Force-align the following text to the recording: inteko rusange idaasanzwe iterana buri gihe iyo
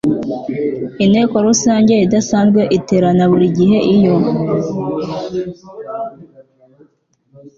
inteko 1.03 1.35
rusange 1.47 1.93
idaasanzwe 2.05 2.61
iterana 2.77 3.23
buri 3.31 3.47
gihe 3.57 3.77
iyo 3.95 4.15